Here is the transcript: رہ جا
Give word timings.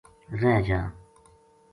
رہ 0.41 0.53
جا 0.67 0.79